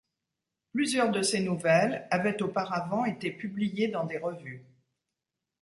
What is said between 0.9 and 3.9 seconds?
de ces nouvelles avaient été auparavant été publiées